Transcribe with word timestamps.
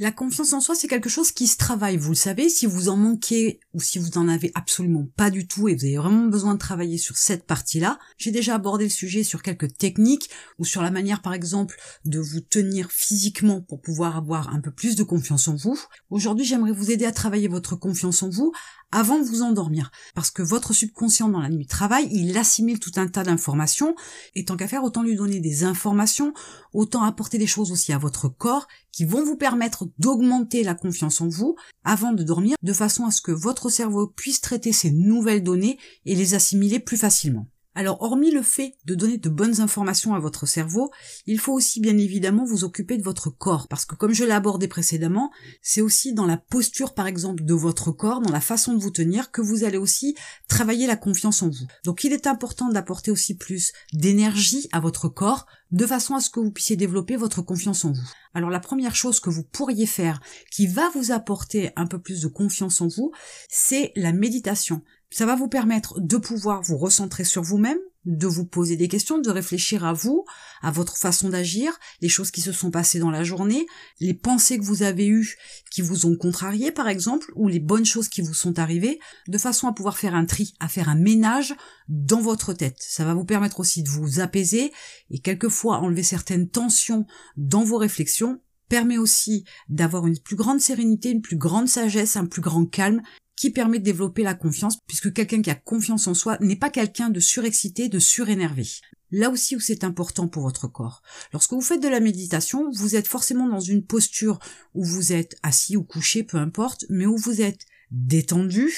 La 0.00 0.12
confiance 0.12 0.52
en 0.52 0.60
soi, 0.60 0.76
c'est 0.76 0.86
quelque 0.86 1.08
chose 1.08 1.32
qui 1.32 1.48
se 1.48 1.56
travaille, 1.56 1.96
vous 1.96 2.10
le 2.10 2.14
savez, 2.14 2.48
si 2.48 2.66
vous 2.66 2.88
en 2.88 2.96
manquez 2.96 3.58
ou 3.74 3.80
si 3.80 3.98
vous 3.98 4.16
en 4.16 4.28
avez 4.28 4.52
absolument 4.54 5.08
pas 5.16 5.28
du 5.28 5.48
tout 5.48 5.66
et 5.66 5.74
vous 5.74 5.86
avez 5.86 5.96
vraiment 5.96 6.26
besoin 6.26 6.54
de 6.54 6.60
travailler 6.60 6.98
sur 6.98 7.16
cette 7.16 7.48
partie-là. 7.48 7.98
J'ai 8.16 8.30
déjà 8.30 8.54
abordé 8.54 8.84
le 8.84 8.90
sujet 8.90 9.24
sur 9.24 9.42
quelques 9.42 9.76
techniques 9.76 10.30
ou 10.60 10.64
sur 10.64 10.82
la 10.82 10.92
manière 10.92 11.20
par 11.20 11.34
exemple 11.34 11.76
de 12.04 12.20
vous 12.20 12.38
tenir 12.38 12.92
physiquement 12.92 13.60
pour 13.60 13.80
pouvoir 13.80 14.16
avoir 14.16 14.54
un 14.54 14.60
peu 14.60 14.70
plus 14.70 14.94
de 14.94 15.02
confiance 15.02 15.48
en 15.48 15.56
vous. 15.56 15.76
Aujourd'hui, 16.10 16.44
j'aimerais 16.44 16.70
vous 16.70 16.92
aider 16.92 17.04
à 17.04 17.10
travailler 17.10 17.48
votre 17.48 17.74
confiance 17.74 18.22
en 18.22 18.28
vous 18.28 18.52
avant 18.92 19.18
de 19.18 19.24
vous 19.24 19.42
endormir. 19.42 19.90
Parce 20.14 20.30
que 20.30 20.42
votre 20.42 20.72
subconscient 20.72 21.28
dans 21.28 21.40
la 21.40 21.50
nuit 21.50 21.66
travaille, 21.66 22.08
il 22.10 22.36
assimile 22.36 22.78
tout 22.78 22.92
un 22.96 23.08
tas 23.08 23.24
d'informations, 23.24 23.94
et 24.34 24.44
tant 24.44 24.56
qu'à 24.56 24.68
faire, 24.68 24.84
autant 24.84 25.02
lui 25.02 25.16
donner 25.16 25.40
des 25.40 25.64
informations, 25.64 26.32
autant 26.72 27.02
apporter 27.02 27.38
des 27.38 27.46
choses 27.46 27.72
aussi 27.72 27.92
à 27.92 27.98
votre 27.98 28.28
corps 28.28 28.66
qui 28.92 29.04
vont 29.04 29.24
vous 29.24 29.36
permettre 29.36 29.88
d'augmenter 29.98 30.62
la 30.62 30.74
confiance 30.74 31.20
en 31.20 31.28
vous 31.28 31.56
avant 31.84 32.12
de 32.12 32.22
dormir, 32.22 32.56
de 32.62 32.72
façon 32.72 33.04
à 33.04 33.10
ce 33.10 33.22
que 33.22 33.32
votre 33.32 33.68
cerveau 33.70 34.06
puisse 34.06 34.40
traiter 34.40 34.72
ces 34.72 34.90
nouvelles 34.90 35.42
données 35.42 35.78
et 36.04 36.14
les 36.14 36.34
assimiler 36.34 36.80
plus 36.80 36.96
facilement. 36.96 37.46
Alors, 37.78 38.02
hormis 38.02 38.32
le 38.32 38.42
fait 38.42 38.74
de 38.86 38.96
donner 38.96 39.18
de 39.18 39.28
bonnes 39.28 39.60
informations 39.60 40.12
à 40.12 40.18
votre 40.18 40.46
cerveau, 40.46 40.90
il 41.26 41.38
faut 41.38 41.52
aussi 41.52 41.78
bien 41.78 41.96
évidemment 41.96 42.44
vous 42.44 42.64
occuper 42.64 42.98
de 42.98 43.04
votre 43.04 43.30
corps, 43.30 43.68
parce 43.68 43.84
que 43.84 43.94
comme 43.94 44.12
je 44.12 44.24
l'ai 44.24 44.32
abordé 44.32 44.66
précédemment, 44.66 45.30
c'est 45.62 45.80
aussi 45.80 46.12
dans 46.12 46.26
la 46.26 46.38
posture 46.38 46.92
par 46.92 47.06
exemple 47.06 47.44
de 47.44 47.54
votre 47.54 47.92
corps, 47.92 48.20
dans 48.20 48.32
la 48.32 48.40
façon 48.40 48.74
de 48.74 48.82
vous 48.82 48.90
tenir, 48.90 49.30
que 49.30 49.42
vous 49.42 49.62
allez 49.62 49.78
aussi 49.78 50.16
travailler 50.48 50.88
la 50.88 50.96
confiance 50.96 51.40
en 51.40 51.50
vous. 51.50 51.68
Donc 51.84 52.02
il 52.02 52.12
est 52.12 52.26
important 52.26 52.68
d'apporter 52.68 53.12
aussi 53.12 53.36
plus 53.36 53.72
d'énergie 53.92 54.68
à 54.72 54.80
votre 54.80 55.08
corps, 55.08 55.46
de 55.70 55.86
façon 55.86 56.16
à 56.16 56.20
ce 56.20 56.30
que 56.30 56.40
vous 56.40 56.50
puissiez 56.50 56.74
développer 56.74 57.14
votre 57.14 57.42
confiance 57.42 57.84
en 57.84 57.92
vous. 57.92 58.10
Alors 58.34 58.50
la 58.50 58.58
première 58.58 58.96
chose 58.96 59.20
que 59.20 59.30
vous 59.30 59.44
pourriez 59.44 59.86
faire 59.86 60.20
qui 60.50 60.66
va 60.66 60.90
vous 60.96 61.12
apporter 61.12 61.70
un 61.76 61.86
peu 61.86 62.00
plus 62.00 62.22
de 62.22 62.28
confiance 62.28 62.80
en 62.80 62.88
vous, 62.88 63.12
c'est 63.48 63.92
la 63.94 64.12
méditation. 64.12 64.82
Ça 65.10 65.24
va 65.24 65.36
vous 65.36 65.48
permettre 65.48 66.00
de 66.00 66.16
pouvoir 66.18 66.62
vous 66.62 66.76
recentrer 66.76 67.24
sur 67.24 67.42
vous-même, 67.42 67.78
de 68.04 68.26
vous 68.26 68.44
poser 68.44 68.76
des 68.76 68.88
questions, 68.88 69.18
de 69.18 69.30
réfléchir 69.30 69.84
à 69.84 69.92
vous, 69.92 70.24
à 70.62 70.70
votre 70.70 70.96
façon 70.96 71.30
d'agir, 71.30 71.72
les 72.00 72.08
choses 72.08 72.30
qui 72.30 72.40
se 72.40 72.52
sont 72.52 72.70
passées 72.70 72.98
dans 72.98 73.10
la 73.10 73.24
journée, 73.24 73.66
les 74.00 74.14
pensées 74.14 74.58
que 74.58 74.64
vous 74.64 74.82
avez 74.82 75.06
eues 75.06 75.36
qui 75.70 75.82
vous 75.82 76.06
ont 76.06 76.16
contrarié 76.16 76.72
par 76.72 76.88
exemple, 76.88 77.32
ou 77.36 77.48
les 77.48 77.58
bonnes 77.58 77.86
choses 77.86 78.08
qui 78.08 78.20
vous 78.20 78.34
sont 78.34 78.58
arrivées, 78.58 78.98
de 79.28 79.38
façon 79.38 79.66
à 79.66 79.72
pouvoir 79.72 79.98
faire 79.98 80.14
un 80.14 80.26
tri, 80.26 80.54
à 80.60 80.68
faire 80.68 80.88
un 80.88 80.94
ménage 80.94 81.54
dans 81.88 82.20
votre 82.20 82.52
tête. 82.52 82.76
Ça 82.80 83.04
va 83.04 83.14
vous 83.14 83.24
permettre 83.24 83.60
aussi 83.60 83.82
de 83.82 83.88
vous 83.88 84.20
apaiser 84.20 84.72
et 85.10 85.18
quelquefois 85.20 85.78
enlever 85.78 86.02
certaines 86.02 86.48
tensions 86.48 87.06
dans 87.36 87.64
vos 87.64 87.78
réflexions 87.78 88.40
permet 88.68 88.98
aussi 88.98 89.44
d'avoir 89.70 90.06
une 90.06 90.18
plus 90.18 90.36
grande 90.36 90.60
sérénité, 90.60 91.10
une 91.10 91.22
plus 91.22 91.38
grande 91.38 91.68
sagesse, 91.68 92.16
un 92.16 92.26
plus 92.26 92.42
grand 92.42 92.66
calme 92.66 93.02
qui 93.38 93.50
permet 93.50 93.78
de 93.78 93.84
développer 93.84 94.22
la 94.22 94.34
confiance, 94.34 94.78
puisque 94.86 95.12
quelqu'un 95.12 95.42
qui 95.42 95.50
a 95.50 95.54
confiance 95.54 96.06
en 96.06 96.14
soi 96.14 96.36
n'est 96.40 96.56
pas 96.56 96.70
quelqu'un 96.70 97.08
de 97.08 97.20
surexcité, 97.20 97.88
de 97.88 97.98
surénervé. 97.98 98.66
Là 99.10 99.30
aussi 99.30 99.56
où 99.56 99.60
c'est 99.60 99.84
important 99.84 100.28
pour 100.28 100.42
votre 100.42 100.68
corps. 100.68 101.02
Lorsque 101.32 101.52
vous 101.52 101.62
faites 101.62 101.82
de 101.82 101.88
la 101.88 102.00
méditation, 102.00 102.70
vous 102.72 102.96
êtes 102.96 103.06
forcément 103.06 103.48
dans 103.48 103.60
une 103.60 103.84
posture 103.84 104.38
où 104.74 104.84
vous 104.84 105.12
êtes 105.12 105.36
assis 105.42 105.76
ou 105.76 105.84
couché, 105.84 106.24
peu 106.24 106.36
importe, 106.36 106.84
mais 106.90 107.06
où 107.06 107.16
vous 107.16 107.40
êtes 107.40 107.64
détendu, 107.90 108.70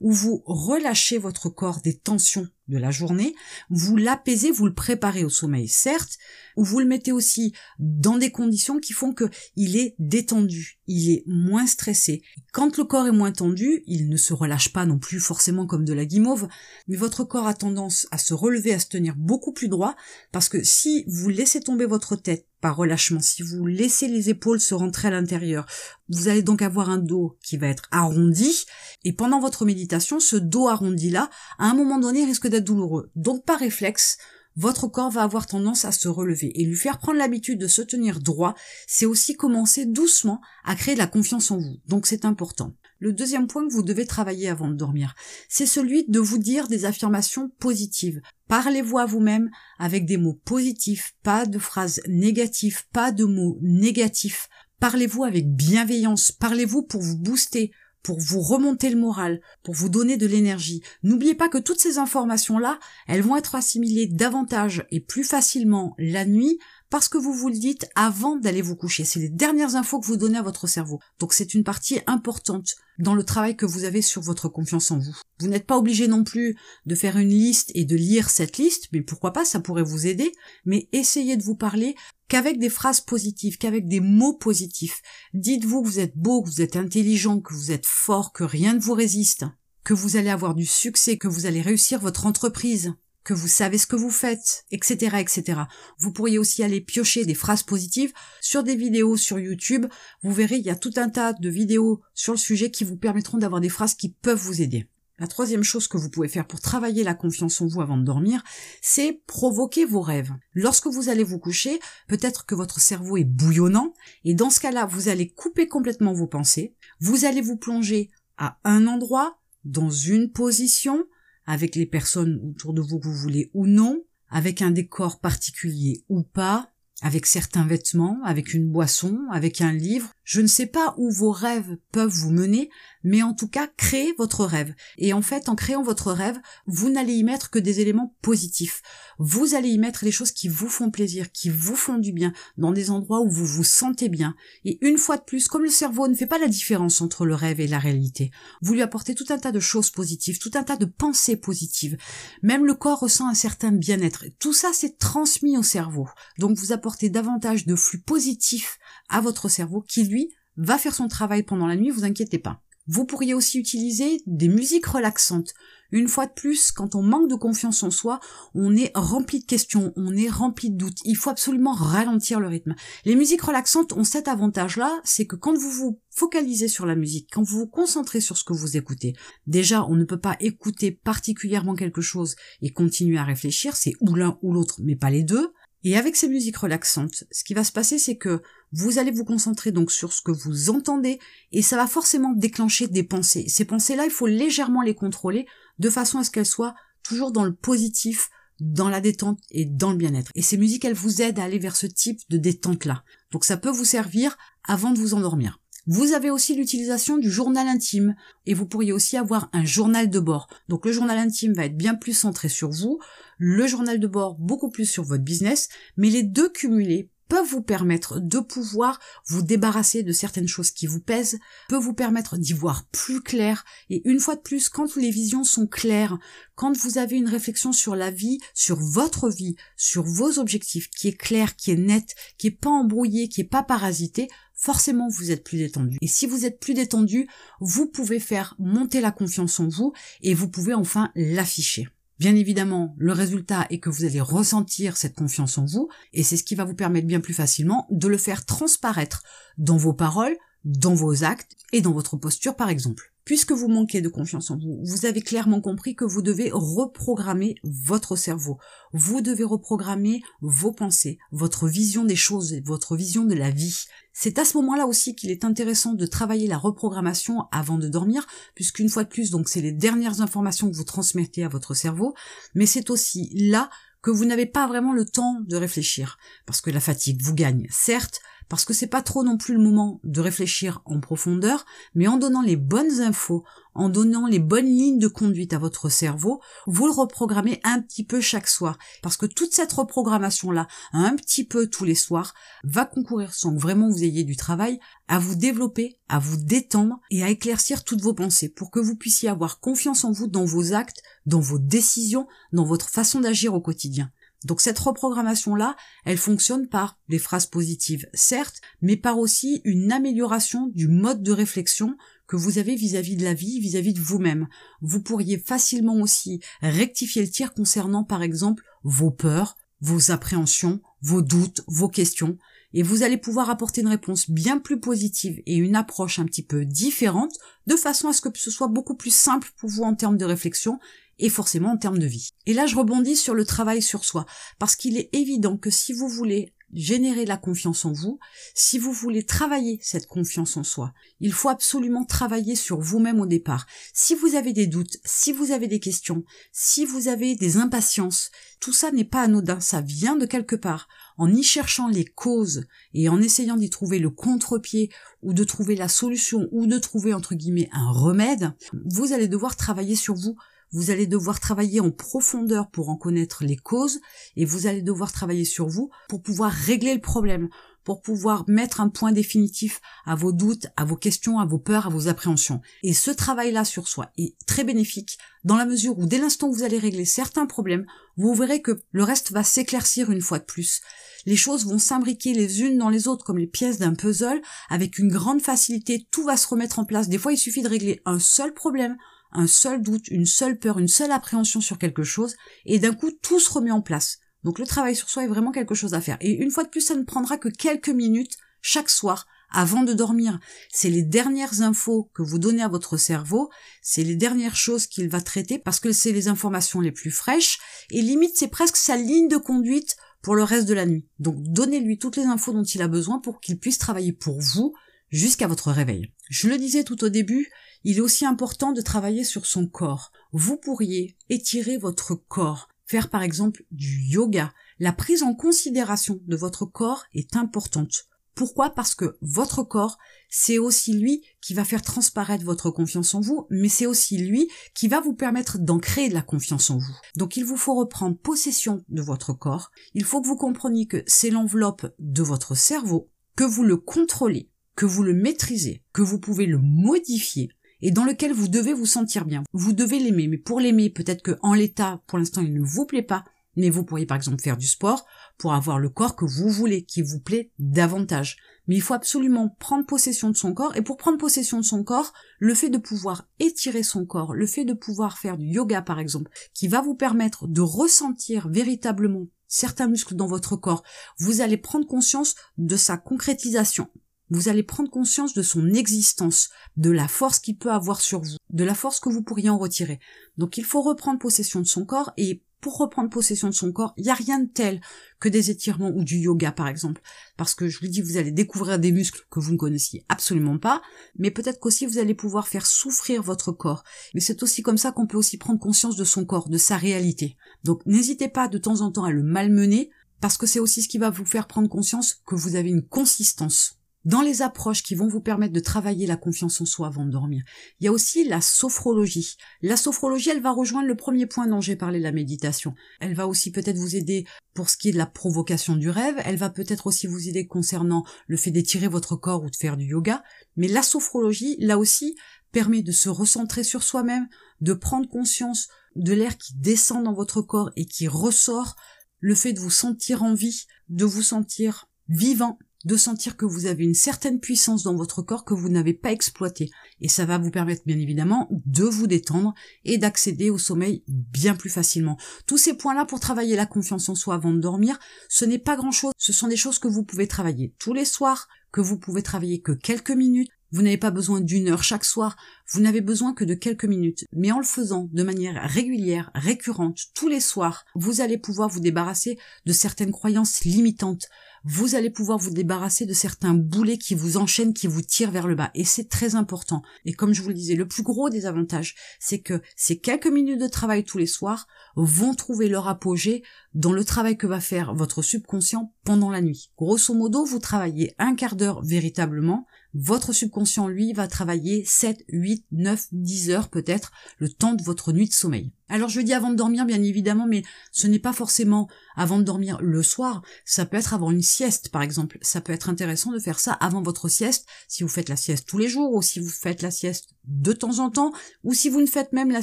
où 0.00 0.12
vous 0.12 0.42
relâchez 0.46 1.18
votre 1.18 1.48
corps 1.48 1.80
des 1.80 1.96
tensions 1.96 2.48
de 2.68 2.78
la 2.78 2.90
journée, 2.90 3.34
vous 3.70 3.96
l'apaisez, 3.96 4.50
vous 4.50 4.66
le 4.66 4.74
préparez 4.74 5.24
au 5.24 5.30
sommeil, 5.30 5.68
certes, 5.68 6.18
ou 6.56 6.64
vous 6.64 6.80
le 6.80 6.86
mettez 6.86 7.12
aussi 7.12 7.52
dans 7.78 8.18
des 8.18 8.30
conditions 8.30 8.80
qui 8.80 8.92
font 8.92 9.12
que 9.12 9.30
il 9.54 9.76
est 9.76 9.94
détendu, 9.98 10.80
il 10.86 11.12
est 11.12 11.22
moins 11.26 11.66
stressé. 11.66 12.22
Quand 12.52 12.76
le 12.76 12.84
corps 12.84 13.06
est 13.06 13.12
moins 13.12 13.32
tendu, 13.32 13.82
il 13.86 14.08
ne 14.08 14.16
se 14.16 14.32
relâche 14.32 14.72
pas 14.72 14.86
non 14.86 14.98
plus 14.98 15.20
forcément 15.20 15.66
comme 15.66 15.84
de 15.84 15.92
la 15.92 16.04
guimauve, 16.04 16.48
mais 16.88 16.96
votre 16.96 17.24
corps 17.24 17.46
a 17.46 17.54
tendance 17.54 18.08
à 18.10 18.18
se 18.18 18.34
relever, 18.34 18.74
à 18.74 18.80
se 18.80 18.88
tenir 18.88 19.14
beaucoup 19.16 19.52
plus 19.52 19.68
droit, 19.68 19.94
parce 20.32 20.48
que 20.48 20.62
si 20.64 21.04
vous 21.06 21.28
laissez 21.28 21.60
tomber 21.60 21.86
votre 21.86 22.16
tête 22.16 22.46
relâchement, 22.70 23.20
si 23.20 23.42
vous 23.42 23.66
laissez 23.66 24.08
les 24.08 24.30
épaules 24.30 24.60
se 24.60 24.74
rentrer 24.74 25.08
à 25.08 25.10
l'intérieur, 25.10 25.66
vous 26.08 26.28
allez 26.28 26.42
donc 26.42 26.62
avoir 26.62 26.90
un 26.90 26.98
dos 26.98 27.36
qui 27.42 27.56
va 27.56 27.68
être 27.68 27.84
arrondi, 27.90 28.64
et 29.04 29.12
pendant 29.12 29.40
votre 29.40 29.64
méditation, 29.64 30.20
ce 30.20 30.36
dos 30.36 30.68
arrondi 30.68 31.10
là, 31.10 31.30
à 31.58 31.66
un 31.66 31.74
moment 31.74 31.98
donné, 31.98 32.24
risque 32.24 32.48
d'être 32.48 32.64
douloureux. 32.64 33.10
Donc 33.14 33.44
par 33.44 33.58
réflexe, 33.58 34.18
votre 34.56 34.88
corps 34.88 35.10
va 35.10 35.22
avoir 35.22 35.46
tendance 35.46 35.84
à 35.84 35.92
se 35.92 36.08
relever 36.08 36.50
et 36.60 36.64
lui 36.64 36.76
faire 36.76 36.98
prendre 36.98 37.18
l'habitude 37.18 37.60
de 37.60 37.66
se 37.66 37.82
tenir 37.82 38.20
droit, 38.20 38.54
c'est 38.86 39.06
aussi 39.06 39.36
commencer 39.36 39.84
doucement 39.84 40.40
à 40.64 40.74
créer 40.74 40.94
de 40.94 41.00
la 41.00 41.06
confiance 41.06 41.50
en 41.50 41.58
vous. 41.58 41.76
Donc 41.86 42.06
c'est 42.06 42.24
important. 42.24 42.72
Le 42.98 43.12
deuxième 43.12 43.46
point 43.46 43.66
que 43.66 43.72
vous 43.72 43.82
devez 43.82 44.06
travailler 44.06 44.48
avant 44.48 44.68
de 44.68 44.74
dormir, 44.74 45.14
c'est 45.48 45.66
celui 45.66 46.04
de 46.08 46.18
vous 46.18 46.38
dire 46.38 46.66
des 46.66 46.86
affirmations 46.86 47.50
positives. 47.58 48.22
Parlez-vous 48.48 48.98
à 48.98 49.06
vous-même 49.06 49.50
avec 49.78 50.06
des 50.06 50.16
mots 50.16 50.40
positifs, 50.44 51.14
pas 51.22 51.44
de 51.44 51.58
phrases 51.58 52.00
négatives, 52.08 52.84
pas 52.92 53.12
de 53.12 53.24
mots 53.24 53.58
négatifs. 53.60 54.48
Parlez-vous 54.80 55.24
avec 55.24 55.54
bienveillance, 55.54 56.32
parlez-vous 56.32 56.82
pour 56.82 57.02
vous 57.02 57.18
booster, 57.18 57.70
pour 58.06 58.20
vous 58.20 58.40
remonter 58.40 58.88
le 58.88 58.98
moral, 58.98 59.40
pour 59.64 59.74
vous 59.74 59.88
donner 59.88 60.16
de 60.16 60.28
l'énergie. 60.28 60.80
N'oubliez 61.02 61.34
pas 61.34 61.48
que 61.48 61.58
toutes 61.58 61.80
ces 61.80 61.98
informations-là, 61.98 62.78
elles 63.08 63.22
vont 63.22 63.36
être 63.36 63.56
assimilées 63.56 64.06
davantage 64.06 64.86
et 64.92 65.00
plus 65.00 65.24
facilement 65.24 65.94
la 65.98 66.24
nuit 66.24 66.58
parce 66.90 67.08
que 67.08 67.18
vous 67.18 67.32
vous 67.32 67.48
le 67.48 67.58
dites 67.58 67.88
avant 67.94 68.36
d'aller 68.36 68.62
vous 68.62 68.76
coucher. 68.76 69.04
C'est 69.04 69.20
les 69.20 69.28
dernières 69.28 69.74
infos 69.76 70.00
que 70.00 70.06
vous 70.06 70.16
donnez 70.16 70.38
à 70.38 70.42
votre 70.42 70.66
cerveau. 70.66 71.00
Donc 71.18 71.32
c'est 71.32 71.54
une 71.54 71.64
partie 71.64 72.00
importante 72.06 72.74
dans 72.98 73.14
le 73.14 73.24
travail 73.24 73.56
que 73.56 73.66
vous 73.66 73.84
avez 73.84 74.02
sur 74.02 74.22
votre 74.22 74.48
confiance 74.48 74.90
en 74.90 74.98
vous. 74.98 75.14
Vous 75.40 75.48
n'êtes 75.48 75.66
pas 75.66 75.76
obligé 75.76 76.08
non 76.08 76.24
plus 76.24 76.56
de 76.86 76.94
faire 76.94 77.18
une 77.18 77.28
liste 77.28 77.70
et 77.74 77.84
de 77.84 77.96
lire 77.96 78.30
cette 78.30 78.56
liste, 78.58 78.88
mais 78.92 79.02
pourquoi 79.02 79.32
pas, 79.32 79.44
ça 79.44 79.60
pourrait 79.60 79.82
vous 79.82 80.06
aider, 80.06 80.32
mais 80.64 80.88
essayez 80.92 81.36
de 81.36 81.42
vous 81.42 81.56
parler 81.56 81.94
qu'avec 82.28 82.58
des 82.58 82.70
phrases 82.70 83.00
positives, 83.00 83.58
qu'avec 83.58 83.86
des 83.86 84.00
mots 84.00 84.36
positifs. 84.36 85.02
Dites-vous 85.34 85.82
que 85.82 85.88
vous 85.88 86.00
êtes 86.00 86.16
beau, 86.16 86.42
que 86.42 86.48
vous 86.48 86.62
êtes 86.62 86.76
intelligent, 86.76 87.40
que 87.40 87.54
vous 87.54 87.72
êtes 87.72 87.86
fort, 87.86 88.32
que 88.32 88.44
rien 88.44 88.74
ne 88.74 88.80
vous 88.80 88.94
résiste, 88.94 89.44
que 89.84 89.94
vous 89.94 90.16
allez 90.16 90.30
avoir 90.30 90.54
du 90.54 90.66
succès, 90.66 91.18
que 91.18 91.28
vous 91.28 91.46
allez 91.46 91.60
réussir 91.60 92.00
votre 92.00 92.26
entreprise, 92.26 92.94
que 93.26 93.34
vous 93.34 93.48
savez 93.48 93.76
ce 93.76 93.88
que 93.88 93.96
vous 93.96 94.12
faites, 94.12 94.64
etc., 94.70 95.16
etc. 95.18 95.62
Vous 95.98 96.12
pourriez 96.12 96.38
aussi 96.38 96.62
aller 96.62 96.80
piocher 96.80 97.24
des 97.24 97.34
phrases 97.34 97.64
positives 97.64 98.12
sur 98.40 98.62
des 98.62 98.76
vidéos 98.76 99.16
sur 99.16 99.40
YouTube. 99.40 99.86
Vous 100.22 100.32
verrez, 100.32 100.58
il 100.58 100.64
y 100.64 100.70
a 100.70 100.76
tout 100.76 100.92
un 100.94 101.08
tas 101.08 101.32
de 101.32 101.48
vidéos 101.48 102.00
sur 102.14 102.32
le 102.32 102.38
sujet 102.38 102.70
qui 102.70 102.84
vous 102.84 102.96
permettront 102.96 103.38
d'avoir 103.38 103.60
des 103.60 103.68
phrases 103.68 103.94
qui 103.94 104.10
peuvent 104.10 104.38
vous 104.38 104.62
aider. 104.62 104.88
La 105.18 105.26
troisième 105.26 105.64
chose 105.64 105.88
que 105.88 105.96
vous 105.96 106.08
pouvez 106.08 106.28
faire 106.28 106.46
pour 106.46 106.60
travailler 106.60 107.02
la 107.02 107.14
confiance 107.14 107.60
en 107.60 107.66
vous 107.66 107.80
avant 107.80 107.96
de 107.96 108.04
dormir, 108.04 108.44
c'est 108.80 109.22
provoquer 109.26 109.84
vos 109.84 110.02
rêves. 110.02 110.32
Lorsque 110.52 110.86
vous 110.86 111.08
allez 111.08 111.24
vous 111.24 111.40
coucher, 111.40 111.80
peut-être 112.06 112.46
que 112.46 112.54
votre 112.54 112.78
cerveau 112.78 113.16
est 113.16 113.24
bouillonnant, 113.24 113.92
et 114.24 114.34
dans 114.34 114.50
ce 114.50 114.60
cas-là, 114.60 114.86
vous 114.86 115.08
allez 115.08 115.30
couper 115.30 115.66
complètement 115.66 116.12
vos 116.12 116.28
pensées, 116.28 116.76
vous 117.00 117.24
allez 117.24 117.40
vous 117.40 117.56
plonger 117.56 118.10
à 118.36 118.60
un 118.62 118.86
endroit, 118.86 119.40
dans 119.64 119.90
une 119.90 120.30
position, 120.30 121.06
avec 121.46 121.76
les 121.76 121.86
personnes 121.86 122.40
autour 122.42 122.72
de 122.74 122.80
vous 122.80 122.98
que 122.98 123.06
vous 123.06 123.14
voulez 123.14 123.50
ou 123.54 123.66
non, 123.66 124.02
avec 124.28 124.62
un 124.62 124.70
décor 124.70 125.20
particulier 125.20 126.04
ou 126.08 126.22
pas, 126.22 126.70
avec 127.02 127.26
certains 127.26 127.66
vêtements, 127.66 128.18
avec 128.24 128.54
une 128.54 128.70
boisson, 128.70 129.20
avec 129.30 129.60
un 129.60 129.72
livre. 129.72 130.12
Je 130.26 130.40
ne 130.40 130.48
sais 130.48 130.66
pas 130.66 130.92
où 130.98 131.08
vos 131.12 131.30
rêves 131.30 131.76
peuvent 131.92 132.12
vous 132.12 132.32
mener, 132.32 132.68
mais 133.04 133.22
en 133.22 133.32
tout 133.32 133.46
cas, 133.46 133.68
créez 133.76 134.12
votre 134.18 134.44
rêve. 134.44 134.74
Et 134.98 135.12
en 135.12 135.22
fait, 135.22 135.48
en 135.48 135.54
créant 135.54 135.84
votre 135.84 136.10
rêve, 136.10 136.36
vous 136.66 136.90
n'allez 136.90 137.12
y 137.12 137.22
mettre 137.22 137.48
que 137.48 137.60
des 137.60 137.78
éléments 137.78 138.12
positifs. 138.22 138.82
Vous 139.20 139.54
allez 139.54 139.68
y 139.68 139.78
mettre 139.78 140.04
les 140.04 140.10
choses 140.10 140.32
qui 140.32 140.48
vous 140.48 140.68
font 140.68 140.90
plaisir, 140.90 141.30
qui 141.30 141.48
vous 141.48 141.76
font 141.76 141.98
du 141.98 142.12
bien, 142.12 142.32
dans 142.58 142.72
des 142.72 142.90
endroits 142.90 143.20
où 143.20 143.30
vous 143.30 143.46
vous 143.46 143.62
sentez 143.62 144.08
bien. 144.08 144.34
Et 144.64 144.84
une 144.84 144.98
fois 144.98 145.16
de 145.16 145.22
plus, 145.22 145.46
comme 145.46 145.62
le 145.62 145.70
cerveau 145.70 146.08
ne 146.08 146.16
fait 146.16 146.26
pas 146.26 146.38
la 146.38 146.48
différence 146.48 147.00
entre 147.00 147.24
le 147.24 147.36
rêve 147.36 147.60
et 147.60 147.68
la 147.68 147.78
réalité, 147.78 148.32
vous 148.62 148.74
lui 148.74 148.82
apportez 148.82 149.14
tout 149.14 149.26
un 149.28 149.38
tas 149.38 149.52
de 149.52 149.60
choses 149.60 149.90
positives, 149.90 150.40
tout 150.40 150.50
un 150.54 150.64
tas 150.64 150.76
de 150.76 150.86
pensées 150.86 151.36
positives. 151.36 151.96
Même 152.42 152.66
le 152.66 152.74
corps 152.74 152.98
ressent 152.98 153.28
un 153.28 153.34
certain 153.34 153.70
bien-être. 153.70 154.24
Tout 154.40 154.52
ça, 154.52 154.72
c'est 154.74 154.98
transmis 154.98 155.56
au 155.56 155.62
cerveau. 155.62 156.08
Donc 156.40 156.58
vous 156.58 156.72
apportez 156.72 157.10
davantage 157.10 157.64
de 157.64 157.76
flux 157.76 158.00
positifs 158.00 158.80
à 159.08 159.20
votre 159.20 159.48
cerveau 159.48 159.82
qui, 159.82 160.04
lui, 160.04 160.30
va 160.56 160.78
faire 160.78 160.94
son 160.94 161.08
travail 161.08 161.42
pendant 161.42 161.66
la 161.66 161.76
nuit, 161.76 161.90
vous 161.90 162.04
inquiétez 162.04 162.38
pas. 162.38 162.62
Vous 162.88 163.04
pourriez 163.04 163.34
aussi 163.34 163.58
utiliser 163.58 164.22
des 164.26 164.48
musiques 164.48 164.86
relaxantes. 164.86 165.52
Une 165.92 166.08
fois 166.08 166.26
de 166.26 166.32
plus, 166.32 166.72
quand 166.72 166.94
on 166.94 167.02
manque 167.02 167.28
de 167.28 167.34
confiance 167.34 167.82
en 167.82 167.90
soi, 167.90 168.20
on 168.54 168.76
est 168.76 168.90
rempli 168.94 169.40
de 169.40 169.44
questions, 169.44 169.92
on 169.96 170.14
est 170.16 170.28
rempli 170.28 170.70
de 170.70 170.76
doutes. 170.76 170.98
Il 171.04 171.16
faut 171.16 171.30
absolument 171.30 171.72
ralentir 171.72 172.40
le 172.40 172.48
rythme. 172.48 172.74
Les 173.04 173.16
musiques 173.16 173.42
relaxantes 173.42 173.92
ont 173.92 174.04
cet 174.04 174.28
avantage-là, 174.28 175.00
c'est 175.04 175.26
que 175.26 175.36
quand 175.36 175.56
vous 175.56 175.70
vous 175.70 176.00
focalisez 176.10 176.68
sur 176.68 176.86
la 176.86 176.96
musique, 176.96 177.28
quand 177.32 177.42
vous 177.42 177.58
vous 177.58 177.66
concentrez 177.66 178.20
sur 178.20 178.36
ce 178.36 178.44
que 178.44 178.52
vous 178.52 178.76
écoutez, 178.76 179.14
déjà, 179.46 179.84
on 179.84 179.94
ne 179.94 180.04
peut 180.04 180.20
pas 180.20 180.36
écouter 180.40 180.90
particulièrement 180.92 181.74
quelque 181.74 182.00
chose 182.02 182.36
et 182.62 182.72
continuer 182.72 183.18
à 183.18 183.24
réfléchir, 183.24 183.76
c'est 183.76 183.94
ou 184.00 184.14
l'un 184.14 184.38
ou 184.42 184.52
l'autre, 184.52 184.80
mais 184.82 184.96
pas 184.96 185.10
les 185.10 185.24
deux. 185.24 185.52
Et 185.88 185.96
avec 185.96 186.16
ces 186.16 186.28
musiques 186.28 186.56
relaxantes, 186.56 187.22
ce 187.30 187.44
qui 187.44 187.54
va 187.54 187.62
se 187.62 187.70
passer, 187.70 188.00
c'est 188.00 188.16
que 188.16 188.42
vous 188.72 188.98
allez 188.98 189.12
vous 189.12 189.24
concentrer 189.24 189.70
donc 189.70 189.92
sur 189.92 190.12
ce 190.12 190.20
que 190.20 190.32
vous 190.32 190.68
entendez 190.68 191.20
et 191.52 191.62
ça 191.62 191.76
va 191.76 191.86
forcément 191.86 192.32
déclencher 192.32 192.88
des 192.88 193.04
pensées. 193.04 193.44
Ces 193.46 193.64
pensées-là, 193.64 194.04
il 194.04 194.10
faut 194.10 194.26
légèrement 194.26 194.82
les 194.82 194.96
contrôler 194.96 195.46
de 195.78 195.88
façon 195.88 196.18
à 196.18 196.24
ce 196.24 196.32
qu'elles 196.32 196.44
soient 196.44 196.74
toujours 197.04 197.30
dans 197.30 197.44
le 197.44 197.54
positif, 197.54 198.30
dans 198.58 198.88
la 198.88 199.00
détente 199.00 199.38
et 199.52 199.64
dans 199.64 199.92
le 199.92 199.96
bien-être. 199.96 200.32
Et 200.34 200.42
ces 200.42 200.56
musiques, 200.56 200.84
elles 200.84 200.92
vous 200.92 201.22
aident 201.22 201.38
à 201.38 201.44
aller 201.44 201.60
vers 201.60 201.76
ce 201.76 201.86
type 201.86 202.18
de 202.30 202.36
détente-là. 202.36 203.04
Donc 203.30 203.44
ça 203.44 203.56
peut 203.56 203.70
vous 203.70 203.84
servir 203.84 204.36
avant 204.64 204.90
de 204.90 204.98
vous 204.98 205.14
endormir. 205.14 205.60
Vous 205.86 206.14
avez 206.14 206.30
aussi 206.30 206.56
l'utilisation 206.56 207.16
du 207.16 207.30
journal 207.30 207.68
intime 207.68 208.16
et 208.44 208.54
vous 208.54 208.66
pourriez 208.66 208.92
aussi 208.92 209.16
avoir 209.16 209.48
un 209.52 209.64
journal 209.64 210.10
de 210.10 210.18
bord. 210.18 210.48
Donc 210.68 210.84
le 210.84 210.90
journal 210.90 211.16
intime 211.16 211.52
va 211.52 211.66
être 211.66 211.76
bien 211.76 211.94
plus 211.94 212.12
centré 212.12 212.48
sur 212.48 212.70
vous, 212.70 212.98
le 213.38 213.66
journal 213.68 214.00
de 214.00 214.06
bord 214.08 214.34
beaucoup 214.34 214.68
plus 214.68 214.86
sur 214.86 215.04
votre 215.04 215.22
business, 215.22 215.68
mais 215.96 216.10
les 216.10 216.24
deux 216.24 216.48
cumulés 216.48 217.10
peuvent 217.28 217.48
vous 217.48 217.62
permettre 217.62 218.20
de 218.20 218.38
pouvoir 218.38 219.00
vous 219.26 219.42
débarrasser 219.42 220.02
de 220.02 220.12
certaines 220.12 220.48
choses 220.48 220.70
qui 220.70 220.86
vous 220.86 221.00
pèsent, 221.00 221.38
peut 221.68 221.76
vous 221.76 221.94
permettre 221.94 222.36
d'y 222.36 222.52
voir 222.52 222.86
plus 222.92 223.20
clair, 223.20 223.64
et 223.90 224.02
une 224.08 224.20
fois 224.20 224.36
de 224.36 224.40
plus, 224.40 224.68
quand 224.68 224.96
les 224.96 225.10
visions 225.10 225.44
sont 225.44 225.66
claires, 225.66 226.18
quand 226.54 226.76
vous 226.76 226.98
avez 226.98 227.16
une 227.16 227.28
réflexion 227.28 227.72
sur 227.72 227.96
la 227.96 228.10
vie, 228.10 228.38
sur 228.54 228.78
votre 228.78 229.28
vie, 229.30 229.56
sur 229.76 230.04
vos 230.04 230.38
objectifs, 230.38 230.90
qui 230.90 231.08
est 231.08 231.16
clair, 231.16 231.56
qui 231.56 231.70
est 231.70 231.76
net, 231.76 232.14
qui 232.38 232.48
est 232.48 232.50
pas 232.50 232.70
embrouillé, 232.70 233.28
qui 233.28 233.42
est 233.42 233.44
pas 233.44 233.62
parasité, 233.62 234.28
forcément 234.54 235.08
vous 235.08 235.30
êtes 235.30 235.44
plus 235.44 235.58
détendu. 235.58 235.98
Et 236.00 236.08
si 236.08 236.26
vous 236.26 236.44
êtes 236.44 236.58
plus 236.58 236.74
détendu, 236.74 237.28
vous 237.60 237.86
pouvez 237.86 238.20
faire 238.20 238.54
monter 238.58 239.00
la 239.00 239.12
confiance 239.12 239.60
en 239.60 239.68
vous, 239.68 239.92
et 240.22 240.34
vous 240.34 240.48
pouvez 240.48 240.74
enfin 240.74 241.10
l'afficher. 241.14 241.88
Bien 242.18 242.34
évidemment, 242.34 242.94
le 242.98 243.12
résultat 243.12 243.66
est 243.68 243.78
que 243.78 243.90
vous 243.90 244.04
allez 244.04 244.20
ressentir 244.20 244.96
cette 244.96 245.16
confiance 245.16 245.58
en 245.58 245.66
vous, 245.66 245.88
et 246.14 246.22
c'est 246.22 246.38
ce 246.38 246.44
qui 246.44 246.54
va 246.54 246.64
vous 246.64 246.74
permettre 246.74 247.06
bien 247.06 247.20
plus 247.20 247.34
facilement 247.34 247.86
de 247.90 248.08
le 248.08 248.16
faire 248.16 248.46
transparaître 248.46 249.22
dans 249.58 249.76
vos 249.76 249.92
paroles, 249.92 250.36
dans 250.64 250.94
vos 250.94 251.24
actes 251.24 251.56
et 251.72 251.82
dans 251.82 251.92
votre 251.92 252.16
posture 252.16 252.56
par 252.56 252.70
exemple. 252.70 253.12
Puisque 253.26 253.50
vous 253.50 253.66
manquez 253.66 254.00
de 254.00 254.08
confiance 254.08 254.52
en 254.52 254.56
vous, 254.56 254.80
vous 254.84 255.04
avez 255.04 255.20
clairement 255.20 255.60
compris 255.60 255.96
que 255.96 256.04
vous 256.04 256.22
devez 256.22 256.48
reprogrammer 256.52 257.56
votre 257.64 258.14
cerveau. 258.14 258.58
Vous 258.92 259.20
devez 259.20 259.42
reprogrammer 259.42 260.22
vos 260.40 260.70
pensées, 260.70 261.18
votre 261.32 261.66
vision 261.66 262.04
des 262.04 262.14
choses, 262.14 262.54
votre 262.64 262.96
vision 262.96 263.24
de 263.24 263.34
la 263.34 263.50
vie. 263.50 263.86
C'est 264.12 264.38
à 264.38 264.44
ce 264.44 264.56
moment-là 264.58 264.86
aussi 264.86 265.16
qu'il 265.16 265.32
est 265.32 265.44
intéressant 265.44 265.94
de 265.94 266.06
travailler 266.06 266.46
la 266.46 266.56
reprogrammation 266.56 267.48
avant 267.50 267.78
de 267.78 267.88
dormir, 267.88 268.24
puisqu'une 268.54 268.88
fois 268.88 269.02
de 269.02 269.08
plus, 269.08 269.32
donc 269.32 269.48
c'est 269.48 269.60
les 269.60 269.72
dernières 269.72 270.20
informations 270.20 270.70
que 270.70 270.76
vous 270.76 270.84
transmettez 270.84 271.42
à 271.42 271.48
votre 271.48 271.74
cerveau, 271.74 272.14
mais 272.54 272.64
c'est 272.64 272.90
aussi 272.90 273.28
là 273.34 273.70
que 274.02 274.12
vous 274.12 274.24
n'avez 274.24 274.46
pas 274.46 274.68
vraiment 274.68 274.92
le 274.92 275.04
temps 275.04 275.40
de 275.48 275.56
réfléchir, 275.56 276.16
parce 276.46 276.60
que 276.60 276.70
la 276.70 276.78
fatigue 276.78 277.20
vous 277.22 277.34
gagne, 277.34 277.66
certes, 277.70 278.20
parce 278.48 278.64
que 278.64 278.74
c'est 278.74 278.86
pas 278.86 279.02
trop 279.02 279.24
non 279.24 279.36
plus 279.36 279.54
le 279.54 279.60
moment 279.60 280.00
de 280.04 280.20
réfléchir 280.20 280.82
en 280.84 281.00
profondeur, 281.00 281.66
mais 281.94 282.06
en 282.06 282.16
donnant 282.16 282.42
les 282.42 282.56
bonnes 282.56 283.00
infos, 283.00 283.44
en 283.74 283.88
donnant 283.88 284.26
les 284.26 284.38
bonnes 284.38 284.66
lignes 284.66 284.98
de 284.98 285.08
conduite 285.08 285.52
à 285.52 285.58
votre 285.58 285.88
cerveau, 285.88 286.40
vous 286.66 286.86
le 286.86 286.92
reprogrammez 286.92 287.60
un 287.64 287.80
petit 287.80 288.04
peu 288.04 288.20
chaque 288.20 288.48
soir, 288.48 288.78
parce 289.02 289.16
que 289.16 289.26
toute 289.26 289.52
cette 289.52 289.72
reprogrammation-là, 289.72 290.66
un 290.92 291.14
petit 291.16 291.44
peu 291.44 291.66
tous 291.66 291.84
les 291.84 291.94
soirs, 291.94 292.34
va 292.64 292.84
concourir 292.84 293.34
sans 293.34 293.54
que 293.54 293.60
vraiment 293.60 293.90
vous 293.90 294.04
ayez 294.04 294.24
du 294.24 294.36
travail, 294.36 294.78
à 295.08 295.18
vous 295.18 295.34
développer, 295.34 295.98
à 296.08 296.18
vous 296.18 296.36
détendre 296.36 297.00
et 297.10 297.22
à 297.22 297.28
éclaircir 297.28 297.84
toutes 297.84 298.00
vos 298.00 298.14
pensées, 298.14 298.48
pour 298.48 298.70
que 298.70 298.80
vous 298.80 298.96
puissiez 298.96 299.28
avoir 299.28 299.60
confiance 299.60 300.04
en 300.04 300.12
vous 300.12 300.26
dans 300.26 300.44
vos 300.44 300.72
actes, 300.72 301.02
dans 301.26 301.40
vos 301.40 301.58
décisions, 301.58 302.26
dans 302.52 302.64
votre 302.64 302.88
façon 302.88 303.20
d'agir 303.20 303.54
au 303.54 303.60
quotidien. 303.60 304.10
Donc 304.46 304.60
cette 304.60 304.78
reprogrammation-là, 304.78 305.74
elle 306.04 306.18
fonctionne 306.18 306.68
par 306.68 307.00
des 307.08 307.18
phrases 307.18 307.46
positives, 307.46 308.06
certes, 308.14 308.60
mais 308.80 308.96
par 308.96 309.18
aussi 309.18 309.60
une 309.64 309.90
amélioration 309.90 310.68
du 310.68 310.86
mode 310.86 311.24
de 311.24 311.32
réflexion 311.32 311.96
que 312.28 312.36
vous 312.36 312.58
avez 312.58 312.76
vis-à-vis 312.76 313.16
de 313.16 313.24
la 313.24 313.34
vie, 313.34 313.58
vis-à-vis 313.58 313.92
de 313.92 314.00
vous-même. 314.00 314.46
Vous 314.82 315.02
pourriez 315.02 315.38
facilement 315.38 315.96
aussi 315.96 316.40
rectifier 316.62 317.22
le 317.22 317.28
tir 317.28 317.54
concernant 317.54 318.04
par 318.04 318.22
exemple 318.22 318.62
vos 318.84 319.10
peurs, 319.10 319.56
vos 319.80 320.12
appréhensions, 320.12 320.80
vos 321.02 321.22
doutes, 321.22 321.62
vos 321.66 321.88
questions, 321.88 322.38
et 322.72 322.84
vous 322.84 323.02
allez 323.02 323.16
pouvoir 323.16 323.50
apporter 323.50 323.80
une 323.80 323.88
réponse 323.88 324.30
bien 324.30 324.58
plus 324.58 324.78
positive 324.78 325.42
et 325.46 325.56
une 325.56 325.74
approche 325.74 326.20
un 326.20 326.24
petit 326.24 326.44
peu 326.44 326.64
différente, 326.64 327.32
de 327.66 327.74
façon 327.74 328.08
à 328.08 328.12
ce 328.12 328.20
que 328.20 328.28
ce 328.38 328.50
soit 328.50 328.68
beaucoup 328.68 328.94
plus 328.94 329.14
simple 329.14 329.50
pour 329.56 329.70
vous 329.70 329.82
en 329.82 329.96
termes 329.96 330.18
de 330.18 330.24
réflexion 330.24 330.78
et 331.18 331.28
forcément 331.28 331.72
en 331.72 331.76
termes 331.76 331.98
de 331.98 332.06
vie. 332.06 332.30
Et 332.46 332.54
là, 332.54 332.66
je 332.66 332.76
rebondis 332.76 333.16
sur 333.16 333.34
le 333.34 333.44
travail 333.44 333.82
sur 333.82 334.04
soi, 334.04 334.26
parce 334.58 334.76
qu'il 334.76 334.96
est 334.96 335.10
évident 335.12 335.56
que 335.56 335.70
si 335.70 335.92
vous 335.92 336.08
voulez 336.08 336.52
générer 336.72 337.24
la 337.24 337.36
confiance 337.36 337.84
en 337.84 337.92
vous, 337.92 338.18
si 338.54 338.78
vous 338.78 338.92
voulez 338.92 339.24
travailler 339.24 339.78
cette 339.82 340.06
confiance 340.06 340.56
en 340.56 340.64
soi, 340.64 340.92
il 341.20 341.32
faut 341.32 341.48
absolument 341.48 342.04
travailler 342.04 342.56
sur 342.56 342.80
vous-même 342.80 343.20
au 343.20 343.26
départ. 343.26 343.66
Si 343.94 344.14
vous 344.14 344.34
avez 344.34 344.52
des 344.52 344.66
doutes, 344.66 344.98
si 345.04 345.32
vous 345.32 345.52
avez 345.52 345.68
des 345.68 345.80
questions, 345.80 346.24
si 346.52 346.84
vous 346.84 347.08
avez 347.08 347.36
des 347.36 347.56
impatiences, 347.56 348.30
tout 348.60 348.72
ça 348.72 348.90
n'est 348.90 349.04
pas 349.04 349.22
anodin, 349.22 349.60
ça 349.60 349.80
vient 349.80 350.16
de 350.16 350.26
quelque 350.26 350.56
part. 350.56 350.88
En 351.18 351.32
y 351.32 351.42
cherchant 351.42 351.88
les 351.88 352.04
causes 352.04 352.66
et 352.92 353.08
en 353.08 353.22
essayant 353.22 353.56
d'y 353.56 353.70
trouver 353.70 353.98
le 353.98 354.10
contre-pied 354.10 354.90
ou 355.22 355.32
de 355.32 355.44
trouver 355.44 355.76
la 355.76 355.88
solution 355.88 356.48
ou 356.50 356.66
de 356.66 356.78
trouver 356.78 357.14
entre 357.14 357.34
guillemets 357.34 357.70
un 357.72 357.90
remède, 357.90 358.52
vous 358.84 359.12
allez 359.12 359.28
devoir 359.28 359.56
travailler 359.56 359.96
sur 359.96 360.14
vous 360.14 360.36
vous 360.72 360.90
allez 360.90 361.06
devoir 361.06 361.40
travailler 361.40 361.80
en 361.80 361.90
profondeur 361.90 362.70
pour 362.70 362.88
en 362.88 362.96
connaître 362.96 363.44
les 363.44 363.56
causes 363.56 364.00
et 364.36 364.44
vous 364.44 364.66
allez 364.66 364.82
devoir 364.82 365.12
travailler 365.12 365.44
sur 365.44 365.68
vous 365.68 365.90
pour 366.08 366.22
pouvoir 366.22 366.50
régler 366.52 366.94
le 366.94 367.00
problème, 367.00 367.48
pour 367.84 368.02
pouvoir 368.02 368.44
mettre 368.48 368.80
un 368.80 368.88
point 368.88 369.12
définitif 369.12 369.80
à 370.06 370.16
vos 370.16 370.32
doutes, 370.32 370.66
à 370.76 370.84
vos 370.84 370.96
questions, 370.96 371.38
à 371.38 371.46
vos 371.46 371.58
peurs, 371.58 371.86
à 371.86 371.90
vos 371.90 372.08
appréhensions. 372.08 372.60
Et 372.82 372.92
ce 372.92 373.12
travail-là 373.12 373.64
sur 373.64 373.86
soi 373.86 374.10
est 374.18 374.34
très 374.46 374.64
bénéfique 374.64 375.18
dans 375.44 375.56
la 375.56 375.66
mesure 375.66 375.96
où 375.96 376.06
dès 376.06 376.18
l'instant 376.18 376.48
où 376.48 376.52
vous 376.52 376.64
allez 376.64 376.78
régler 376.78 377.04
certains 377.04 377.46
problèmes, 377.46 377.86
vous 378.16 378.34
verrez 378.34 378.60
que 378.60 378.82
le 378.90 379.04
reste 379.04 379.30
va 379.30 379.44
s'éclaircir 379.44 380.10
une 380.10 380.20
fois 380.20 380.40
de 380.40 380.44
plus. 380.44 380.80
Les 381.26 381.36
choses 381.36 381.64
vont 381.64 381.78
s'imbriquer 381.78 382.34
les 382.34 382.62
unes 382.62 382.76
dans 382.76 382.88
les 382.88 383.06
autres 383.06 383.24
comme 383.24 383.38
les 383.38 383.46
pièces 383.46 383.78
d'un 383.78 383.94
puzzle 383.94 384.42
avec 384.68 384.98
une 384.98 385.12
grande 385.12 385.40
facilité, 385.40 386.08
tout 386.10 386.24
va 386.24 386.36
se 386.36 386.48
remettre 386.48 386.80
en 386.80 386.84
place. 386.84 387.08
Des 387.08 387.18
fois, 387.18 387.32
il 387.32 387.38
suffit 387.38 387.62
de 387.62 387.68
régler 387.68 388.02
un 388.04 388.18
seul 388.18 388.52
problème 388.52 388.96
un 389.32 389.46
seul 389.46 389.82
doute, 389.82 390.08
une 390.08 390.26
seule 390.26 390.58
peur, 390.58 390.78
une 390.78 390.88
seule 390.88 391.12
appréhension 391.12 391.60
sur 391.60 391.78
quelque 391.78 392.04
chose, 392.04 392.36
et 392.64 392.78
d'un 392.78 392.94
coup 392.94 393.10
tout 393.10 393.40
se 393.40 393.50
remet 393.50 393.70
en 393.70 393.82
place. 393.82 394.18
Donc 394.44 394.58
le 394.58 394.66
travail 394.66 394.94
sur 394.94 395.10
soi 395.10 395.24
est 395.24 395.28
vraiment 395.28 395.52
quelque 395.52 395.74
chose 395.74 395.94
à 395.94 396.00
faire. 396.00 396.16
Et 396.20 396.32
une 396.32 396.50
fois 396.50 396.64
de 396.64 396.68
plus, 396.68 396.80
ça 396.80 396.94
ne 396.94 397.02
prendra 397.02 397.36
que 397.36 397.48
quelques 397.48 397.88
minutes 397.88 398.36
chaque 398.62 398.90
soir 398.90 399.26
avant 399.50 399.82
de 399.82 399.92
dormir. 399.92 400.38
C'est 400.72 400.90
les 400.90 401.02
dernières 401.02 401.62
infos 401.62 402.10
que 402.14 402.22
vous 402.22 402.38
donnez 402.38 402.62
à 402.62 402.68
votre 402.68 402.96
cerveau, 402.96 403.50
c'est 403.82 404.02
les 404.02 404.16
dernières 404.16 404.56
choses 404.56 404.86
qu'il 404.86 405.08
va 405.08 405.20
traiter 405.20 405.58
parce 405.58 405.80
que 405.80 405.92
c'est 405.92 406.12
les 406.12 406.28
informations 406.28 406.80
les 406.80 406.92
plus 406.92 407.10
fraîches 407.10 407.58
et 407.90 408.02
limite 408.02 408.36
c'est 408.36 408.48
presque 408.48 408.76
sa 408.76 408.96
ligne 408.96 409.28
de 409.28 409.36
conduite 409.36 409.96
pour 410.22 410.34
le 410.34 410.42
reste 410.42 410.68
de 410.68 410.74
la 410.74 410.86
nuit. 410.86 411.06
Donc 411.18 411.36
donnez-lui 411.38 411.98
toutes 411.98 412.16
les 412.16 412.24
infos 412.24 412.52
dont 412.52 412.64
il 412.64 412.82
a 412.82 412.88
besoin 412.88 413.20
pour 413.20 413.40
qu'il 413.40 413.58
puisse 413.58 413.78
travailler 413.78 414.12
pour 414.12 414.40
vous 414.40 414.74
jusqu'à 415.10 415.46
votre 415.46 415.70
réveil. 415.70 416.12
Je 416.28 416.48
le 416.48 416.58
disais 416.58 416.84
tout 416.84 417.04
au 417.04 417.08
début, 417.08 417.48
il 417.86 417.98
est 417.98 418.00
aussi 418.00 418.26
important 418.26 418.72
de 418.72 418.80
travailler 418.80 419.22
sur 419.22 419.46
son 419.46 419.68
corps. 419.68 420.10
Vous 420.32 420.56
pourriez 420.56 421.16
étirer 421.28 421.76
votre 421.76 422.16
corps, 422.16 422.66
faire 422.84 423.08
par 423.10 423.22
exemple 423.22 423.62
du 423.70 424.02
yoga. 424.02 424.52
La 424.80 424.92
prise 424.92 425.22
en 425.22 425.36
considération 425.36 426.18
de 426.26 426.36
votre 426.36 426.66
corps 426.66 427.04
est 427.14 427.36
importante. 427.36 428.08
Pourquoi? 428.34 428.70
Parce 428.70 428.96
que 428.96 429.16
votre 429.22 429.62
corps, 429.62 429.98
c'est 430.28 430.58
aussi 430.58 430.94
lui 430.94 431.22
qui 431.40 431.54
va 431.54 431.64
faire 431.64 431.80
transparaître 431.80 432.44
votre 432.44 432.72
confiance 432.72 433.14
en 433.14 433.20
vous, 433.20 433.46
mais 433.50 433.68
c'est 433.68 433.86
aussi 433.86 434.18
lui 434.18 434.48
qui 434.74 434.88
va 434.88 435.00
vous 435.00 435.14
permettre 435.14 435.56
d'ancrer 435.58 436.08
de 436.08 436.14
la 436.14 436.22
confiance 436.22 436.70
en 436.70 436.78
vous. 436.78 436.96
Donc 437.14 437.36
il 437.36 437.44
vous 437.44 437.56
faut 437.56 437.76
reprendre 437.76 438.18
possession 438.18 438.84
de 438.88 439.00
votre 439.00 439.32
corps, 439.32 439.70
il 439.94 440.02
faut 440.02 440.20
que 440.20 440.26
vous 440.26 440.36
compreniez 440.36 440.88
que 440.88 441.04
c'est 441.06 441.30
l'enveloppe 441.30 441.86
de 442.00 442.24
votre 442.24 442.56
cerveau, 442.56 443.08
que 443.36 443.44
vous 443.44 443.62
le 443.62 443.76
contrôlez, 443.76 444.50
que 444.76 444.86
vous 444.86 445.02
le 445.02 445.14
maîtrisez, 445.14 445.82
que 445.92 446.02
vous 446.02 446.20
pouvez 446.20 446.46
le 446.46 446.58
modifier, 446.58 447.48
et 447.82 447.90
dans 447.90 448.04
lequel 448.04 448.32
vous 448.32 448.48
devez 448.48 448.72
vous 448.72 448.86
sentir 448.86 449.24
bien. 449.24 449.42
Vous 449.52 449.72
devez 449.72 449.98
l'aimer, 449.98 450.28
mais 450.28 450.38
pour 450.38 450.60
l'aimer, 450.60 450.90
peut-être 450.90 451.22
que 451.22 451.38
en 451.42 451.54
l'état, 451.54 452.00
pour 452.06 452.18
l'instant, 452.18 452.42
il 452.42 452.54
ne 452.54 452.62
vous 452.62 452.86
plaît 452.86 453.02
pas, 453.02 453.24
mais 453.56 453.70
vous 453.70 453.84
pourriez 453.84 454.06
par 454.06 454.16
exemple 454.16 454.42
faire 454.42 454.56
du 454.56 454.66
sport 454.66 455.06
pour 455.38 455.54
avoir 455.54 455.78
le 455.78 455.88
corps 455.88 456.16
que 456.16 456.24
vous 456.24 456.48
voulez, 456.48 456.84
qui 456.84 457.02
vous 457.02 457.20
plaît 457.20 457.50
davantage. 457.58 458.36
Mais 458.68 458.76
il 458.76 458.82
faut 458.82 458.94
absolument 458.94 459.48
prendre 459.58 459.86
possession 459.86 460.30
de 460.30 460.36
son 460.36 460.52
corps, 460.52 460.76
et 460.76 460.82
pour 460.82 460.96
prendre 460.96 461.18
possession 461.18 461.58
de 461.58 461.64
son 461.64 461.84
corps, 461.84 462.12
le 462.38 462.54
fait 462.54 462.70
de 462.70 462.78
pouvoir 462.78 463.28
étirer 463.38 463.82
son 463.82 464.04
corps, 464.04 464.34
le 464.34 464.46
fait 464.46 464.64
de 464.64 464.74
pouvoir 464.74 465.18
faire 465.18 465.36
du 465.36 465.46
yoga 465.46 465.82
par 465.82 465.98
exemple, 465.98 466.30
qui 466.52 466.68
va 466.68 466.82
vous 466.82 466.94
permettre 466.94 467.46
de 467.46 467.60
ressentir 467.60 468.48
véritablement 468.48 469.26
certains 469.48 469.86
muscles 469.86 470.16
dans 470.16 470.26
votre 470.26 470.56
corps, 470.56 470.82
vous 471.18 471.40
allez 471.40 471.56
prendre 471.56 471.86
conscience 471.86 472.34
de 472.58 472.76
sa 472.76 472.96
concrétisation. 472.96 473.88
Vous 474.30 474.48
allez 474.48 474.62
prendre 474.62 474.90
conscience 474.90 475.34
de 475.34 475.42
son 475.42 475.72
existence, 475.72 476.50
de 476.76 476.90
la 476.90 477.08
force 477.08 477.38
qu'il 477.38 477.56
peut 477.56 477.72
avoir 477.72 478.00
sur 478.00 478.20
vous, 478.20 478.36
de 478.50 478.64
la 478.64 478.74
force 478.74 478.98
que 479.00 479.08
vous 479.08 479.22
pourriez 479.22 479.50
en 479.50 479.58
retirer. 479.58 480.00
Donc 480.36 480.58
il 480.58 480.64
faut 480.64 480.82
reprendre 480.82 481.18
possession 481.18 481.60
de 481.60 481.66
son 481.66 481.84
corps 481.84 482.12
et 482.16 482.42
pour 482.60 482.78
reprendre 482.78 483.10
possession 483.10 483.48
de 483.48 483.54
son 483.54 483.70
corps, 483.70 483.94
il 483.96 484.04
n'y 484.04 484.10
a 484.10 484.14
rien 484.14 484.40
de 484.40 484.48
tel 484.48 484.80
que 485.20 485.28
des 485.28 485.50
étirements 485.50 485.92
ou 485.94 486.02
du 486.02 486.16
yoga 486.16 486.50
par 486.50 486.66
exemple. 486.66 487.00
Parce 487.36 487.54
que 487.54 487.68
je 487.68 487.78
vous 487.78 487.86
dis, 487.86 488.00
vous 488.00 488.16
allez 488.16 488.32
découvrir 488.32 488.80
des 488.80 488.90
muscles 488.90 489.24
que 489.30 489.38
vous 489.38 489.52
ne 489.52 489.56
connaissiez 489.56 490.04
absolument 490.08 490.58
pas, 490.58 490.82
mais 491.16 491.30
peut-être 491.30 491.60
qu'aussi 491.60 491.86
vous 491.86 491.98
allez 491.98 492.14
pouvoir 492.14 492.48
faire 492.48 492.66
souffrir 492.66 493.22
votre 493.22 493.52
corps. 493.52 493.84
Mais 494.14 494.20
c'est 494.20 494.42
aussi 494.42 494.62
comme 494.62 494.78
ça 494.78 494.90
qu'on 494.90 495.06
peut 495.06 495.16
aussi 495.16 495.38
prendre 495.38 495.60
conscience 495.60 495.94
de 495.94 496.02
son 496.02 496.24
corps, 496.24 496.48
de 496.48 496.58
sa 496.58 496.76
réalité. 496.76 497.36
Donc 497.62 497.86
n'hésitez 497.86 498.28
pas 498.28 498.48
de 498.48 498.58
temps 498.58 498.80
en 498.80 498.90
temps 498.90 499.04
à 499.04 499.12
le 499.12 499.22
malmener, 499.22 499.90
parce 500.20 500.36
que 500.36 500.46
c'est 500.46 500.60
aussi 500.60 500.82
ce 500.82 500.88
qui 500.88 500.98
va 500.98 501.10
vous 501.10 501.26
faire 501.26 501.46
prendre 501.46 501.68
conscience 501.68 502.22
que 502.26 502.34
vous 502.34 502.56
avez 502.56 502.70
une 502.70 502.86
consistance 502.86 503.78
dans 504.06 504.22
les 504.22 504.40
approches 504.40 504.84
qui 504.84 504.94
vont 504.94 505.08
vous 505.08 505.20
permettre 505.20 505.52
de 505.52 505.60
travailler 505.60 506.06
la 506.06 506.16
confiance 506.16 506.60
en 506.60 506.64
soi 506.64 506.86
avant 506.86 507.04
de 507.04 507.10
dormir, 507.10 507.42
il 507.80 507.84
y 507.84 507.88
a 507.88 507.92
aussi 507.92 508.22
la 508.22 508.40
sophrologie. 508.40 509.36
La 509.62 509.76
sophrologie, 509.76 510.30
elle 510.30 510.40
va 510.40 510.52
rejoindre 510.52 510.86
le 510.86 510.94
premier 510.94 511.26
point 511.26 511.48
dont 511.48 511.60
j'ai 511.60 511.74
parlé, 511.74 511.98
la 511.98 512.12
méditation. 512.12 512.72
Elle 513.00 513.14
va 513.14 513.26
aussi 513.26 513.50
peut-être 513.50 513.76
vous 513.76 513.96
aider 513.96 514.24
pour 514.54 514.70
ce 514.70 514.76
qui 514.76 514.90
est 514.90 514.92
de 514.92 514.96
la 514.96 515.06
provocation 515.06 515.74
du 515.74 515.90
rêve. 515.90 516.14
Elle 516.24 516.36
va 516.36 516.50
peut-être 516.50 516.86
aussi 516.86 517.08
vous 517.08 517.28
aider 517.28 517.48
concernant 517.48 518.04
le 518.28 518.36
fait 518.36 518.52
d'étirer 518.52 518.86
votre 518.86 519.16
corps 519.16 519.42
ou 519.42 519.50
de 519.50 519.56
faire 519.56 519.76
du 519.76 519.86
yoga. 519.86 520.22
Mais 520.56 520.68
la 520.68 520.82
sophrologie, 520.82 521.56
là 521.58 521.76
aussi, 521.76 522.16
permet 522.52 522.82
de 522.82 522.92
se 522.92 523.08
recentrer 523.08 523.64
sur 523.64 523.82
soi-même, 523.82 524.28
de 524.60 524.72
prendre 524.72 525.08
conscience 525.08 525.66
de 525.96 526.12
l'air 526.12 526.38
qui 526.38 526.54
descend 526.54 527.02
dans 527.02 527.12
votre 527.12 527.42
corps 527.42 527.72
et 527.74 527.86
qui 527.86 528.06
ressort, 528.06 528.76
le 529.18 529.34
fait 529.34 529.52
de 529.52 529.60
vous 529.60 529.70
sentir 529.70 530.22
en 530.22 530.34
vie, 530.34 530.66
de 530.88 531.04
vous 531.04 531.22
sentir 531.22 531.88
vivant, 532.08 532.58
de 532.86 532.96
sentir 532.96 533.36
que 533.36 533.44
vous 533.44 533.66
avez 533.66 533.82
une 533.82 533.94
certaine 533.94 534.38
puissance 534.38 534.84
dans 534.84 534.94
votre 534.94 535.20
corps 535.20 535.44
que 535.44 535.54
vous 535.54 535.68
n'avez 535.68 535.92
pas 535.92 536.12
exploité. 536.12 536.70
Et 537.00 537.08
ça 537.08 537.24
va 537.24 537.36
vous 537.36 537.50
permettre 537.50 537.82
bien 537.84 537.98
évidemment 537.98 538.48
de 538.64 538.84
vous 538.84 539.08
détendre 539.08 539.54
et 539.84 539.98
d'accéder 539.98 540.50
au 540.50 540.56
sommeil 540.56 541.02
bien 541.08 541.56
plus 541.56 541.68
facilement. 541.68 542.16
Tous 542.46 542.58
ces 542.58 542.74
points-là 542.74 543.04
pour 543.04 543.18
travailler 543.18 543.56
la 543.56 543.66
confiance 543.66 544.08
en 544.08 544.14
soi 544.14 544.36
avant 544.36 544.52
de 544.52 544.60
dormir, 544.60 545.00
ce 545.28 545.44
n'est 545.44 545.58
pas 545.58 545.74
grand-chose. 545.74 546.12
Ce 546.16 546.32
sont 546.32 546.46
des 546.46 546.56
choses 546.56 546.78
que 546.78 546.86
vous 546.86 547.02
pouvez 547.02 547.26
travailler 547.26 547.74
tous 547.80 547.92
les 547.92 548.04
soirs, 548.04 548.46
que 548.70 548.80
vous 548.80 548.98
pouvez 548.98 549.24
travailler 549.24 549.60
que 549.60 549.72
quelques 549.72 550.12
minutes. 550.12 550.50
Vous 550.72 550.82
n'avez 550.82 550.98
pas 550.98 551.12
besoin 551.12 551.40
d'une 551.40 551.68
heure 551.68 551.84
chaque 551.84 552.04
soir, 552.04 552.36
vous 552.72 552.80
n'avez 552.80 553.00
besoin 553.00 553.32
que 553.32 553.44
de 553.44 553.54
quelques 553.54 553.84
minutes. 553.84 554.24
Mais 554.32 554.50
en 554.50 554.58
le 554.58 554.64
faisant 554.64 555.08
de 555.12 555.22
manière 555.22 555.62
régulière, 555.70 556.30
récurrente, 556.34 556.98
tous 557.14 557.28
les 557.28 557.40
soirs, 557.40 557.84
vous 557.94 558.20
allez 558.20 558.36
pouvoir 558.36 558.68
vous 558.68 558.80
débarrasser 558.80 559.38
de 559.64 559.72
certaines 559.72 560.10
croyances 560.10 560.64
limitantes, 560.64 561.28
vous 561.68 561.96
allez 561.96 562.10
pouvoir 562.10 562.38
vous 562.38 562.50
débarrasser 562.50 563.06
de 563.06 563.12
certains 563.12 563.52
boulets 563.52 563.98
qui 563.98 564.14
vous 564.14 564.36
enchaînent, 564.36 564.72
qui 564.72 564.86
vous 564.86 565.02
tirent 565.02 565.32
vers 565.32 565.48
le 565.48 565.56
bas. 565.56 565.72
Et 565.74 565.84
c'est 565.84 566.08
très 566.08 566.36
important. 566.36 566.82
Et 567.04 567.12
comme 567.12 567.34
je 567.34 567.42
vous 567.42 567.48
le 567.48 567.54
disais, 567.54 567.74
le 567.74 567.88
plus 567.88 568.04
gros 568.04 568.30
des 568.30 568.46
avantages, 568.46 568.94
c'est 569.18 569.40
que 569.40 569.60
ces 569.74 569.98
quelques 569.98 570.28
minutes 570.28 570.60
de 570.60 570.68
travail 570.68 571.02
tous 571.02 571.18
les 571.18 571.26
soirs 571.26 571.66
vont 571.96 572.34
trouver 572.34 572.68
leur 572.68 572.86
apogée 572.86 573.42
dans 573.74 573.92
le 573.92 574.04
travail 574.04 574.36
que 574.36 574.46
va 574.46 574.60
faire 574.60 574.94
votre 574.94 575.22
subconscient 575.22 575.92
pendant 576.04 576.30
la 576.30 576.40
nuit. 576.40 576.70
Grosso 576.78 577.12
modo, 577.14 577.44
vous 577.44 577.58
travaillez 577.58 578.14
un 578.18 578.36
quart 578.36 578.54
d'heure 578.54 578.82
véritablement, 578.82 579.66
votre 579.98 580.32
subconscient, 580.32 580.88
lui, 580.88 581.12
va 581.12 581.26
travailler 581.26 581.84
7, 581.86 582.24
8, 582.28 582.66
9, 582.72 583.06
10 583.12 583.50
heures 583.50 583.68
peut-être, 583.68 584.12
le 584.38 584.48
temps 584.48 584.74
de 584.74 584.82
votre 584.82 585.12
nuit 585.12 585.28
de 585.28 585.32
sommeil. 585.32 585.72
Alors 585.88 586.08
je 586.08 586.20
dis 586.20 586.34
avant 586.34 586.50
de 586.50 586.56
dormir, 586.56 586.84
bien 586.84 587.02
évidemment, 587.02 587.46
mais 587.46 587.62
ce 587.92 588.06
n'est 588.06 588.18
pas 588.18 588.32
forcément 588.32 588.88
avant 589.14 589.38
de 589.38 589.44
dormir 589.44 589.78
le 589.80 590.02
soir, 590.02 590.42
ça 590.64 590.84
peut 590.84 590.96
être 590.96 591.14
avant 591.14 591.30
une 591.30 591.42
sieste, 591.42 591.90
par 591.90 592.02
exemple. 592.02 592.38
Ça 592.42 592.60
peut 592.60 592.72
être 592.72 592.90
intéressant 592.90 593.32
de 593.32 593.38
faire 593.38 593.58
ça 593.58 593.72
avant 593.72 594.02
votre 594.02 594.28
sieste, 594.28 594.66
si 594.88 595.02
vous 595.02 595.08
faites 595.08 595.28
la 595.28 595.36
sieste 595.36 595.66
tous 595.66 595.78
les 595.78 595.88
jours, 595.88 596.12
ou 596.12 596.22
si 596.22 596.40
vous 596.40 596.48
faites 596.48 596.82
la 596.82 596.90
sieste 596.90 597.30
de 597.44 597.72
temps 597.72 598.00
en 598.00 598.10
temps, 598.10 598.32
ou 598.64 598.74
si 598.74 598.90
vous 598.90 599.00
ne 599.00 599.06
faites 599.06 599.32
même 599.32 599.50
la 599.50 599.62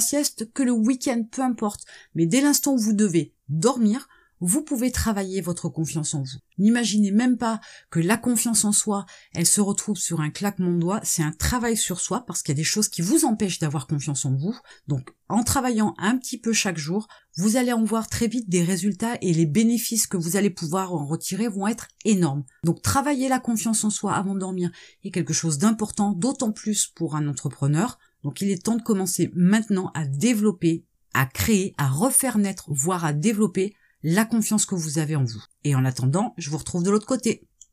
sieste 0.00 0.52
que 0.52 0.62
le 0.62 0.72
week-end, 0.72 1.22
peu 1.30 1.42
importe. 1.42 1.84
Mais 2.14 2.26
dès 2.26 2.40
l'instant 2.40 2.72
où 2.72 2.78
vous 2.78 2.94
devez 2.94 3.34
dormir, 3.48 4.08
vous 4.46 4.60
pouvez 4.60 4.90
travailler 4.90 5.40
votre 5.40 5.70
confiance 5.70 6.12
en 6.12 6.20
vous. 6.20 6.38
N'imaginez 6.58 7.12
même 7.12 7.38
pas 7.38 7.62
que 7.90 7.98
la 7.98 8.18
confiance 8.18 8.66
en 8.66 8.72
soi, 8.72 9.06
elle 9.32 9.46
se 9.46 9.62
retrouve 9.62 9.96
sur 9.96 10.20
un 10.20 10.28
claquement 10.28 10.70
de 10.70 10.80
doigts, 10.80 11.00
c'est 11.02 11.22
un 11.22 11.32
travail 11.32 11.78
sur 11.78 11.98
soi 11.98 12.26
parce 12.26 12.42
qu'il 12.42 12.52
y 12.52 12.56
a 12.56 12.60
des 12.60 12.62
choses 12.62 12.88
qui 12.88 13.00
vous 13.00 13.24
empêchent 13.24 13.58
d'avoir 13.58 13.86
confiance 13.86 14.26
en 14.26 14.36
vous. 14.36 14.54
Donc 14.86 15.14
en 15.30 15.44
travaillant 15.44 15.94
un 15.96 16.18
petit 16.18 16.38
peu 16.38 16.52
chaque 16.52 16.76
jour, 16.76 17.08
vous 17.38 17.56
allez 17.56 17.72
en 17.72 17.84
voir 17.84 18.06
très 18.06 18.28
vite 18.28 18.50
des 18.50 18.62
résultats 18.62 19.16
et 19.22 19.32
les 19.32 19.46
bénéfices 19.46 20.06
que 20.06 20.18
vous 20.18 20.36
allez 20.36 20.50
pouvoir 20.50 20.92
en 20.92 21.06
retirer 21.06 21.48
vont 21.48 21.66
être 21.66 21.88
énormes. 22.04 22.44
Donc 22.64 22.82
travailler 22.82 23.30
la 23.30 23.40
confiance 23.40 23.82
en 23.84 23.90
soi 23.90 24.12
avant 24.12 24.34
de 24.34 24.40
dormir 24.40 24.70
est 25.04 25.10
quelque 25.10 25.32
chose 25.32 25.56
d'important, 25.56 26.12
d'autant 26.12 26.52
plus 26.52 26.86
pour 26.86 27.16
un 27.16 27.28
entrepreneur. 27.28 27.98
Donc 28.22 28.42
il 28.42 28.50
est 28.50 28.62
temps 28.62 28.76
de 28.76 28.82
commencer 28.82 29.30
maintenant 29.34 29.90
à 29.94 30.04
développer, 30.04 30.84
à 31.14 31.24
créer, 31.24 31.72
à 31.78 31.88
refaire 31.88 32.36
naître, 32.36 32.66
voire 32.68 33.06
à 33.06 33.14
développer 33.14 33.74
la 34.06 34.26
confiance 34.26 34.66
que 34.66 34.74
vous 34.74 34.98
avez 34.98 35.16
en 35.16 35.24
vous. 35.24 35.42
Et 35.64 35.74
en 35.74 35.84
attendant, 35.86 36.34
je 36.36 36.50
vous 36.50 36.58
retrouve 36.58 36.82
de 36.82 36.90
l'autre 36.90 37.06
côté. 37.06 37.48